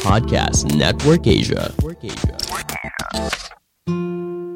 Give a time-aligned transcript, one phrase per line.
[0.00, 1.68] Podcast Network Asia.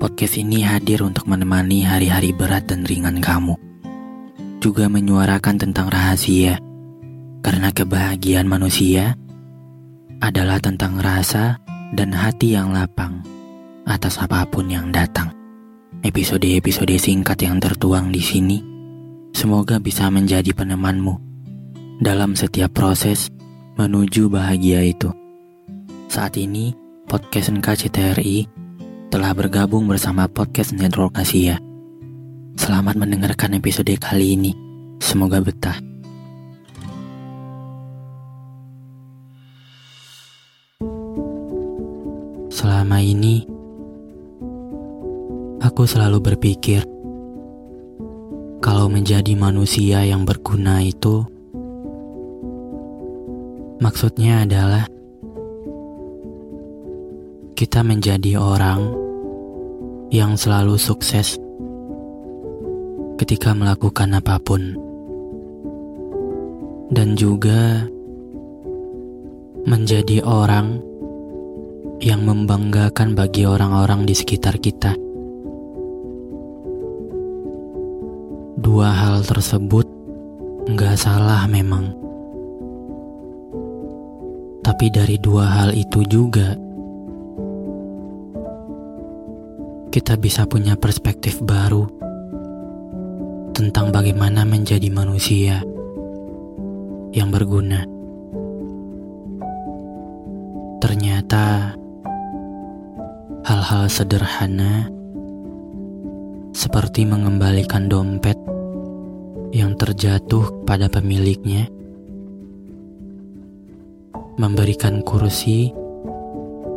[0.00, 3.52] Podcast ini hadir untuk menemani hari-hari berat dan ringan kamu.
[4.64, 6.56] Juga menyuarakan tentang rahasia.
[7.44, 9.20] Karena kebahagiaan manusia
[10.24, 11.60] adalah tentang rasa
[11.92, 13.20] dan hati yang lapang
[13.84, 15.28] atas apa pun yang datang.
[16.00, 18.64] Episode-episode singkat yang tertuang di sini
[19.36, 21.20] semoga bisa menjadi penemanmu
[22.00, 23.28] dalam setiap proses
[23.76, 25.23] menuju bahagia itu.
[26.14, 26.70] Saat ini,
[27.10, 28.46] podcast NKCTRI
[29.10, 31.58] telah bergabung bersama podcast Network Asia.
[32.54, 34.54] Selamat mendengarkan episode kali ini.
[35.02, 35.74] Semoga betah.
[42.54, 43.42] Selama ini,
[45.66, 46.86] aku selalu berpikir
[48.62, 51.26] kalau menjadi manusia yang berguna itu
[53.82, 54.93] maksudnya adalah
[57.54, 58.82] kita menjadi orang
[60.10, 61.38] yang selalu sukses
[63.14, 64.74] ketika melakukan apa pun,
[66.90, 67.86] dan juga
[69.70, 70.82] menjadi orang
[72.02, 74.98] yang membanggakan bagi orang-orang di sekitar kita.
[78.58, 79.86] Dua hal tersebut
[80.66, 81.94] nggak salah memang.
[84.64, 86.63] Tapi dari dua hal itu juga,
[89.94, 91.86] kita bisa punya perspektif baru
[93.54, 95.62] tentang bagaimana menjadi manusia
[97.14, 97.86] yang berguna.
[100.82, 101.78] Ternyata
[103.46, 104.90] hal-hal sederhana
[106.50, 108.34] seperti mengembalikan dompet
[109.54, 111.70] yang terjatuh pada pemiliknya,
[114.42, 115.70] memberikan kursi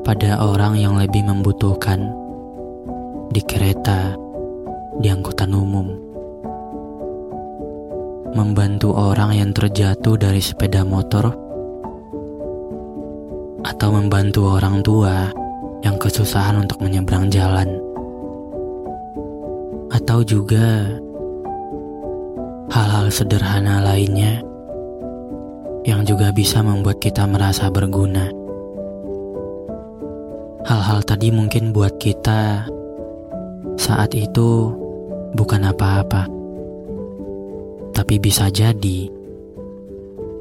[0.05, 2.26] pada orang yang lebih membutuhkan
[3.31, 4.15] di kereta,
[4.97, 5.87] di angkutan umum,
[8.33, 11.33] membantu orang yang terjatuh dari sepeda motor,
[13.67, 15.27] atau membantu orang tua
[15.83, 17.67] yang kesusahan untuk menyeberang jalan,
[19.91, 20.87] atau juga
[22.71, 24.43] hal-hal sederhana lainnya
[25.87, 28.27] yang juga bisa membuat kita merasa berguna.
[30.67, 32.67] Hal-hal tadi mungkin buat kita
[33.77, 34.73] saat itu
[35.37, 36.25] bukan apa-apa,
[37.93, 39.05] tapi bisa jadi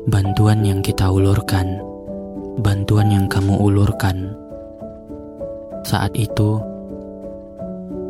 [0.08, 1.78] bantuan yang kita ulurkan,
[2.64, 4.32] bantuan yang kamu ulurkan
[5.84, 6.58] saat itu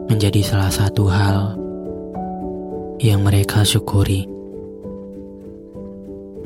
[0.06, 1.58] menjadi salah satu hal
[3.03, 4.25] yang mereka syukuri.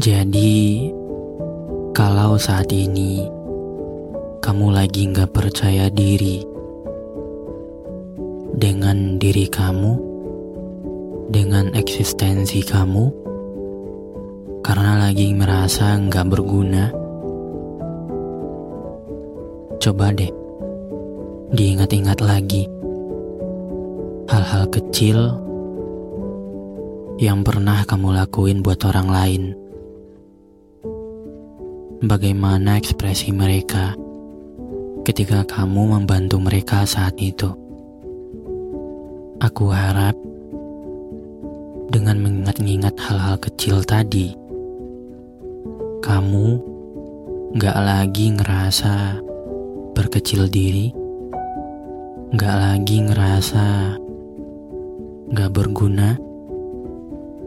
[0.00, 0.88] Jadi,
[1.92, 3.28] kalau saat ini
[4.40, 6.49] kamu lagi nggak percaya diri
[8.54, 9.92] dengan diri kamu,
[11.30, 13.04] dengan eksistensi kamu,
[14.66, 16.90] karena lagi merasa nggak berguna,
[19.80, 20.30] coba deh
[21.50, 22.66] diingat-ingat lagi
[24.30, 25.18] hal-hal kecil
[27.18, 29.42] yang pernah kamu lakuin buat orang lain.
[32.00, 33.92] Bagaimana ekspresi mereka
[35.04, 37.69] ketika kamu membantu mereka saat itu?
[39.40, 40.12] Aku harap
[41.88, 44.36] dengan mengingat-ingat hal-hal kecil tadi,
[46.04, 46.60] kamu
[47.56, 49.16] gak lagi ngerasa
[49.96, 50.92] berkecil diri,
[52.36, 53.96] gak lagi ngerasa
[55.32, 56.20] gak berguna,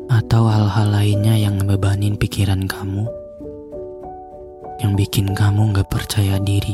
[0.10, 3.06] atau hal-hal lainnya yang ngebebanin pikiran kamu,
[4.82, 6.74] yang bikin kamu gak percaya diri.